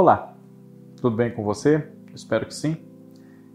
[0.00, 0.32] Olá,
[0.94, 1.88] tudo bem com você?
[2.14, 2.76] Espero que sim.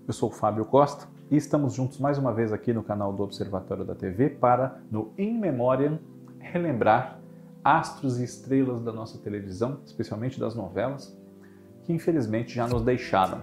[0.06, 3.24] Eu sou o Fábio Costa e estamos juntos mais uma vez aqui no canal do
[3.24, 6.00] Observatório da TV para, no In Memoriam,
[6.40, 7.18] relembrar
[7.64, 11.18] astros e estrelas da nossa televisão, especialmente das novelas,
[11.84, 13.42] que infelizmente já nos deixaram.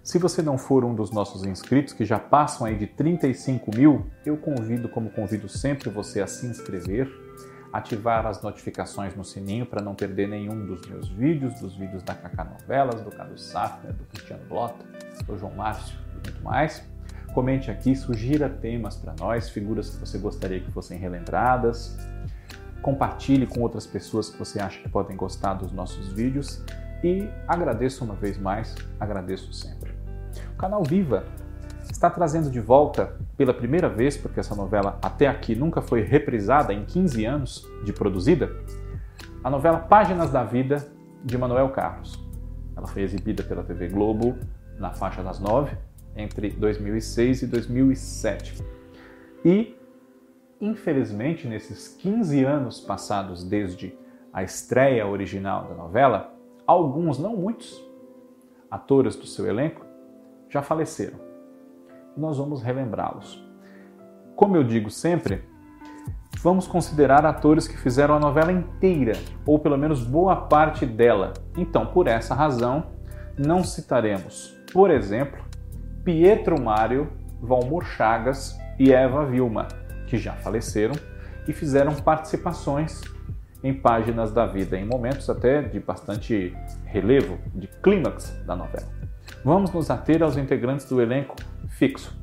[0.00, 4.06] Se você não for um dos nossos inscritos, que já passam aí de 35 mil,
[4.24, 7.10] eu convido, como convido sempre, você a se inscrever,
[7.72, 12.14] ativar as notificações no sininho para não perder nenhum dos meus vídeos, dos vídeos da
[12.14, 14.84] Cacá Novelas, do Cadu Safner, do Cristiano Blota,
[15.26, 16.86] do João Márcio e muito mais.
[17.32, 21.96] Comente aqui, sugira temas para nós, figuras que você gostaria que fossem relembradas.
[22.82, 26.62] Compartilhe com outras pessoas que você acha que podem gostar dos nossos vídeos.
[27.02, 29.92] E agradeço uma vez mais, agradeço sempre.
[30.52, 31.24] O canal Viva
[32.02, 36.72] está trazendo de volta pela primeira vez, porque essa novela até aqui nunca foi reprisada
[36.72, 38.50] em 15 anos de produzida,
[39.44, 40.84] a novela Páginas da Vida
[41.24, 42.20] de Manuel Carlos.
[42.76, 44.36] Ela foi exibida pela TV Globo
[44.80, 45.76] na faixa das nove
[46.16, 48.64] entre 2006 e 2007.
[49.44, 49.76] E,
[50.60, 53.96] infelizmente, nesses 15 anos passados desde
[54.32, 56.34] a estreia original da novela,
[56.66, 57.80] alguns, não muitos,
[58.68, 59.86] atores do seu elenco
[60.48, 61.31] já faleceram.
[62.16, 63.42] Nós vamos relembrá-los.
[64.36, 65.44] Como eu digo sempre,
[66.42, 69.12] vamos considerar atores que fizeram a novela inteira,
[69.46, 71.32] ou pelo menos boa parte dela.
[71.56, 72.86] Então, por essa razão,
[73.38, 75.42] não citaremos, por exemplo,
[76.04, 77.10] Pietro Mário,
[77.40, 79.68] Valmor Chagas e Eva Vilma,
[80.06, 80.94] que já faleceram
[81.48, 83.00] e fizeram participações
[83.64, 86.54] em páginas da vida, em momentos até de bastante
[86.84, 88.88] relevo, de clímax da novela.
[89.44, 91.36] Vamos nos ater aos integrantes do elenco
[91.72, 92.16] fixo.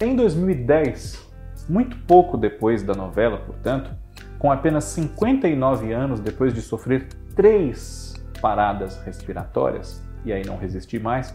[0.00, 1.26] Em 2010,
[1.68, 3.90] muito pouco depois da novela, portanto,
[4.38, 11.34] com apenas 59 anos depois de sofrer três paradas respiratórias, e aí não resisti mais,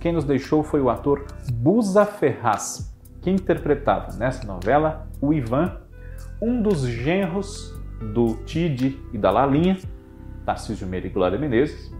[0.00, 5.80] quem nos deixou foi o ator Busa Ferraz, que interpretava nessa novela o Ivan,
[6.40, 7.74] um dos genros
[8.14, 9.78] do Tid e da Lalinha,
[10.44, 11.92] Tarcísio Meira e Glória Menezes,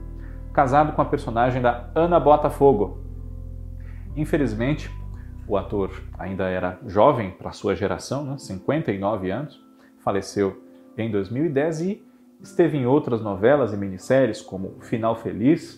[0.52, 3.07] casado com a personagem da Ana Botafogo.
[4.18, 4.90] Infelizmente,
[5.46, 8.36] o ator ainda era jovem para sua geração, né?
[8.36, 9.64] 59 anos,
[10.00, 10.60] faleceu
[10.96, 12.02] em 2010 e
[12.42, 15.76] esteve em outras novelas e minisséries como Final Feliz,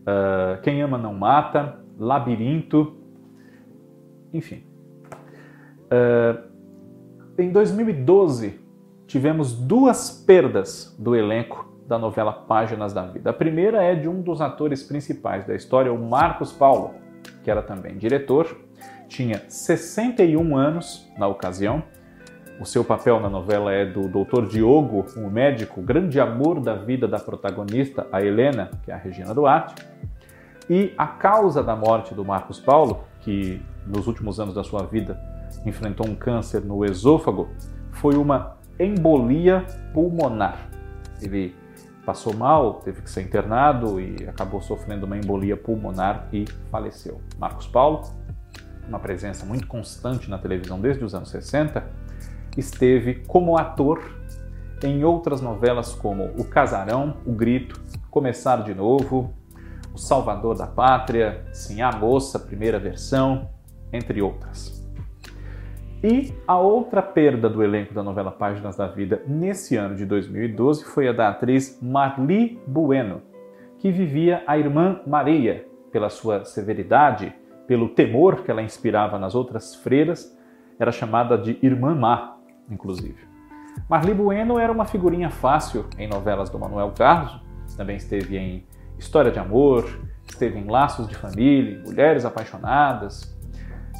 [0.00, 2.96] uh, Quem Ama Não Mata, Labirinto,
[4.34, 4.64] enfim.
[5.86, 6.50] Uh,
[7.38, 8.58] em 2012,
[9.06, 13.30] tivemos duas perdas do elenco da novela Páginas da Vida.
[13.30, 16.94] A primeira é de um dos atores principais da história, o Marcos Paulo,
[17.42, 18.58] que era também diretor,
[19.08, 21.82] tinha 61 anos na ocasião.
[22.60, 24.46] O seu papel na novela é do Dr.
[24.46, 29.34] Diogo, um médico, grande amor da vida da protagonista, a Helena, que é a Regina
[29.34, 29.74] Duarte.
[30.68, 35.18] E a causa da morte do Marcos Paulo, que nos últimos anos da sua vida
[35.66, 37.48] enfrentou um câncer no esôfago,
[37.92, 40.68] foi uma embolia pulmonar.
[41.20, 41.54] Ele
[42.10, 47.20] passou mal, teve que ser internado e acabou sofrendo uma embolia pulmonar e faleceu.
[47.38, 48.02] Marcos Paulo,
[48.88, 51.86] uma presença muito constante na televisão desde os anos 60,
[52.56, 54.02] esteve como ator
[54.82, 59.32] em outras novelas como O Casarão, O Grito, Começar de Novo,
[59.94, 63.48] O Salvador da Pátria, Sim a Moça, primeira versão,
[63.92, 64.79] entre outras.
[66.02, 70.82] E a outra perda do elenco da novela Páginas da Vida nesse ano de 2012
[70.82, 73.20] foi a da atriz Marli Bueno,
[73.78, 77.34] que vivia a irmã Maria pela sua severidade,
[77.66, 80.34] pelo temor que ela inspirava nas outras freiras,
[80.78, 82.38] era chamada de Irmã Má,
[82.70, 83.18] inclusive.
[83.86, 87.42] Marli Bueno era uma figurinha fácil em novelas do Manuel Carlos,
[87.76, 88.64] também esteve em
[88.98, 89.84] História de Amor,
[90.26, 93.38] esteve em Laços de Família, Mulheres Apaixonadas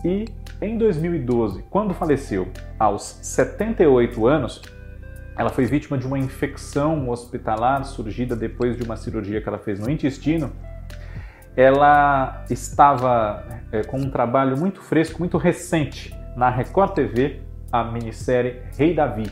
[0.03, 0.25] e
[0.61, 2.49] em 2012, quando faleceu
[2.79, 4.61] aos 78 anos,
[5.37, 9.81] ela foi vítima de uma infecção hospitalar surgida depois de uma cirurgia que ela fez
[9.81, 10.53] no intestino.
[11.57, 13.43] Ela estava
[13.73, 17.41] é, com um trabalho muito fresco, muito recente na Record TV,
[17.73, 19.31] a minissérie Rei Davi.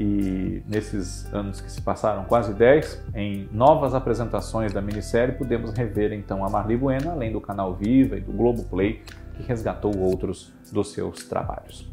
[0.00, 6.14] E nesses anos que se passaram, quase 10, em novas apresentações da minissérie, podemos rever
[6.14, 9.02] então a Marli Bueno, além do canal Viva e do Globo Play,
[9.40, 11.90] que resgatou outros dos seus trabalhos.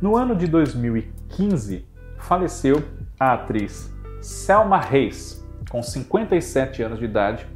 [0.00, 1.86] No ano de 2015,
[2.18, 2.82] faleceu
[3.18, 7.46] a atriz Selma Reis, com 57 anos de idade.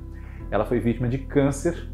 [0.50, 1.88] Ela foi vítima de câncer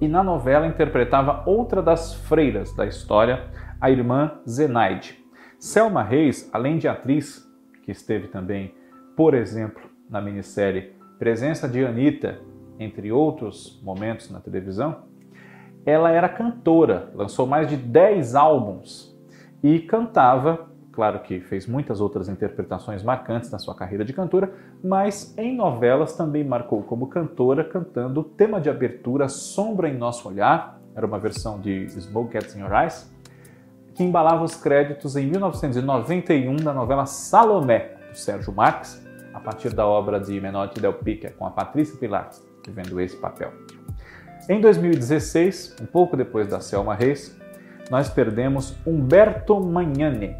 [0.00, 3.48] e na novela interpretava outra das freiras da história,
[3.80, 5.18] a irmã Zenaide.
[5.58, 7.44] Selma Reis, além de atriz,
[7.82, 8.74] que esteve também,
[9.16, 12.40] por exemplo, na minissérie Presença de Anitta,
[12.78, 15.04] entre outros momentos na televisão,
[15.86, 19.14] ela era cantora, lançou mais de 10 álbuns
[19.62, 24.52] e cantava, claro que fez muitas outras interpretações marcantes na sua carreira de cantora,
[24.82, 30.28] mas em novelas também marcou como cantora, cantando o tema de abertura Sombra em Nosso
[30.28, 33.12] Olhar, era uma versão de Smoke Gets in Your Eyes,
[33.94, 39.86] que embalava os créditos em 1991 da novela Salomé, do Sérgio Marques, a partir da
[39.86, 42.30] obra de Menotti Del Pica, com a Patrícia Pilar,
[42.66, 43.52] vivendo esse papel.
[44.46, 47.34] Em 2016, um pouco depois da Selma Reis,
[47.90, 50.36] nós perdemos Humberto Magnani.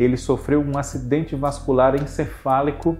[0.00, 2.98] Ele sofreu um acidente vascular encefálico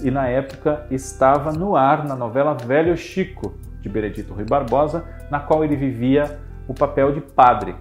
[0.00, 5.40] e na época estava no ar na novela Velho Chico, de Benedito Rui Barbosa, na
[5.40, 6.38] qual ele vivia
[6.68, 7.74] o papel de padre.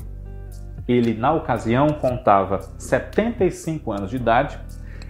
[0.88, 4.58] Ele, na ocasião, contava 75 anos de idade.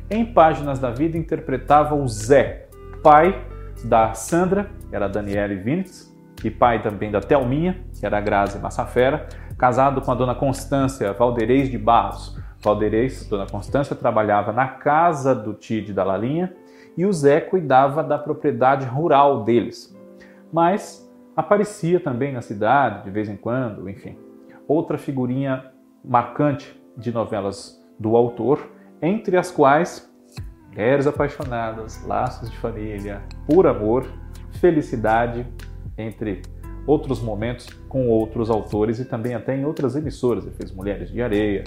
[0.09, 2.67] Em Páginas da Vida, interpretava o Zé,
[3.01, 3.41] pai
[3.85, 10.01] da Sandra, era Daniele Vinitz, e pai também da Thelminha, que era Grazi Massafera, casado
[10.01, 12.37] com a dona Constância Valdeirês de Barros.
[12.61, 16.53] Valdeirês, dona Constância, trabalhava na casa do Tide da Lalinha
[16.97, 19.95] e o Zé cuidava da propriedade rural deles.
[20.51, 24.17] Mas aparecia também na cidade de vez em quando, enfim.
[24.67, 25.71] Outra figurinha
[26.03, 28.59] marcante de novelas do autor,
[29.01, 30.11] entre as quais
[30.69, 34.05] Mulheres Apaixonadas, Laços de Família, Por Amor,
[34.59, 35.45] Felicidade,
[35.97, 36.41] entre
[36.85, 40.45] outros momentos com outros autores e também até em outras emissoras.
[40.45, 41.65] Ele fez Mulheres de Areia,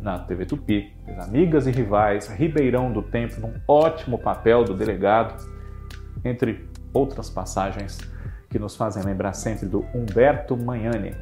[0.00, 5.42] na TV Tupi, fez Amigas e Rivais, Ribeirão do Tempo, num ótimo papel do delegado,
[6.24, 7.98] entre outras passagens
[8.48, 11.14] que nos fazem lembrar sempre do Humberto Magnani.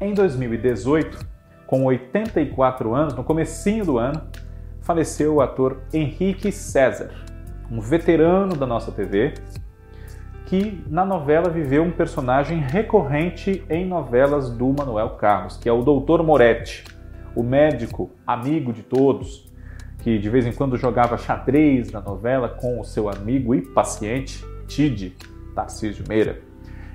[0.00, 1.26] Em 2018,
[1.66, 4.22] com 84 anos, no comecinho do ano,
[4.80, 7.10] faleceu o ator Henrique César,
[7.70, 9.34] um veterano da nossa TV,
[10.46, 15.82] que na novela viveu um personagem recorrente em novelas do Manuel Carlos, que é o
[15.82, 16.84] Doutor Moretti,
[17.34, 19.52] o médico amigo de todos,
[19.98, 24.44] que de vez em quando jogava xadrez na novela com o seu amigo e paciente
[24.68, 25.16] Tide,
[25.52, 26.40] Tarcísio Meira.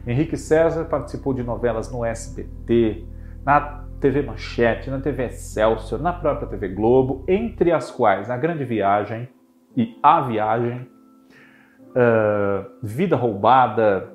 [0.08, 3.06] Henrique César participou de novelas no SBT,
[3.46, 8.64] na TV Manchete, na TV Excelsior, na própria TV Globo, entre as quais A Grande
[8.64, 9.28] Viagem
[9.76, 10.88] e A Viagem,
[11.92, 14.14] uh, Vida Roubada,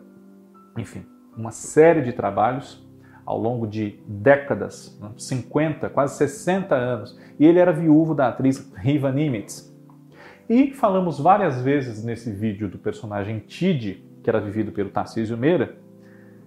[0.77, 1.05] enfim,
[1.37, 2.85] uma série de trabalhos
[3.25, 9.11] ao longo de décadas, 50, quase 60 anos, e ele era viúvo da atriz Riva
[9.11, 9.75] Nimitz.
[10.49, 15.77] E falamos várias vezes nesse vídeo do personagem Tid, que era vivido pelo Tarcísio Meira.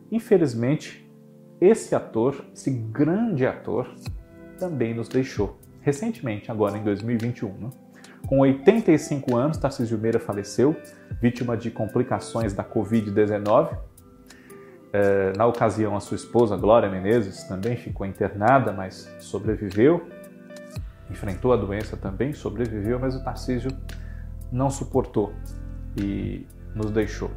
[0.10, 1.06] Infelizmente,
[1.60, 3.94] esse ator, esse grande ator,
[4.58, 5.60] também nos deixou.
[5.82, 7.70] Recentemente, agora em 2021, né?
[8.28, 10.76] Com 85 anos, Tarcísio Meira faleceu,
[11.22, 13.78] vítima de complicações da Covid-19.
[14.92, 20.08] É, na ocasião, a sua esposa, Glória Menezes, também ficou internada, mas sobreviveu.
[21.10, 23.72] Enfrentou a doença também, sobreviveu, mas o Tarcísio
[24.52, 25.34] não suportou
[25.98, 26.46] e
[26.76, 27.32] nos deixou.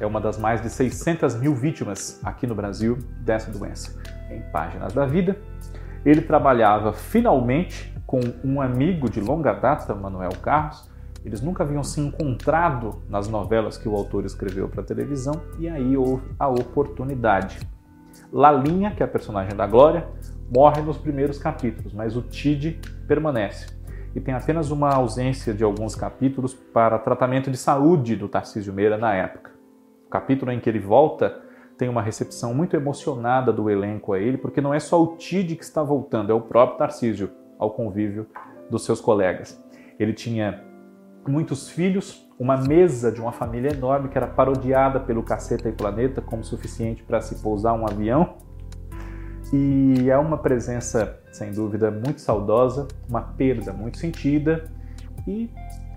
[0.00, 4.00] É uma das mais de 600 mil vítimas aqui no Brasil dessa doença.
[4.30, 5.36] Em Páginas da Vida,
[6.04, 10.90] ele trabalhava finalmente com um amigo de longa data, Manuel Carlos.
[11.24, 15.96] Eles nunca haviam se encontrado nas novelas que o autor escreveu para televisão e aí
[15.96, 17.60] houve a oportunidade.
[18.32, 20.08] Lalinha, que é a personagem da Glória,
[20.52, 23.68] morre nos primeiros capítulos, mas o Tid permanece.
[24.12, 28.98] E tem apenas uma ausência de alguns capítulos para tratamento de saúde do Tarcísio Meira
[28.98, 29.52] na época.
[30.08, 31.42] O capítulo em que ele volta
[31.78, 35.54] tem uma recepção muito emocionada do elenco a ele, porque não é só o Tid
[35.54, 38.26] que está voltando, é o próprio Tarcísio ao convívio
[38.70, 39.62] dos seus colegas.
[39.98, 40.64] Ele tinha
[41.28, 46.22] muitos filhos, uma mesa de uma família enorme que era parodiada pelo Caceta e Planeta
[46.22, 48.36] como suficiente para se pousar um avião.
[49.52, 54.64] E é uma presença, sem dúvida, muito saudosa, uma perda muito sentida
[55.26, 55.50] e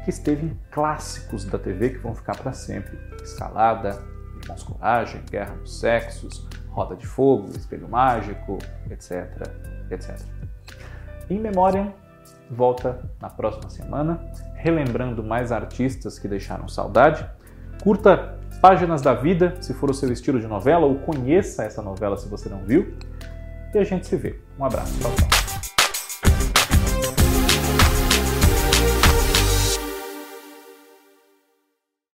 [0.04, 2.98] que esteve em clássicos da TV que vão ficar para sempre.
[3.24, 4.04] Escalada,
[4.42, 8.58] Irmãos Coragem, Guerra dos Sexos, Roda de Fogo, Espelho Mágico,
[8.90, 9.48] etc,
[9.90, 10.43] etc.
[11.34, 11.92] In Memoriam
[12.52, 14.24] volta na próxima semana,
[14.54, 17.28] relembrando mais artistas que deixaram saudade.
[17.82, 22.18] Curta Páginas da Vida, se for o seu estilo de novela, ou conheça essa novela
[22.18, 22.96] se você não viu.
[23.74, 24.40] E a gente se vê.
[24.60, 24.94] Um abraço.
[25.00, 25.43] Tchau, tchau.